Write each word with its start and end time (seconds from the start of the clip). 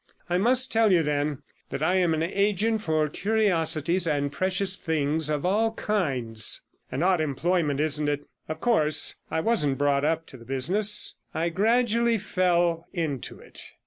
I 0.31 0.39
must 0.39 0.71
tell 0.71 0.91
you, 0.91 1.03
then, 1.03 1.43
that 1.69 1.83
I 1.83 1.93
am 1.97 2.15
an 2.15 2.23
agent 2.23 2.81
for 2.81 3.07
curiosities 3.07 4.07
and 4.07 4.31
precious 4.31 4.75
things 4.75 5.29
of 5.29 5.45
all 5.45 5.73
kinds. 5.73 6.63
An 6.91 7.03
odd 7.03 7.21
employment, 7.21 7.79
isn't 7.79 8.09
it? 8.09 8.21
Of 8.49 8.59
course, 8.61 9.17
I 9.29 9.41
wasn't 9.41 9.77
brought 9.77 10.03
up 10.03 10.25
to 10.33 10.37
the 10.37 10.43
business; 10.45 11.17
I 11.35 11.49
gradually 11.49 12.17
fell 12.17 12.87
into 12.91 13.37
it. 13.39 13.61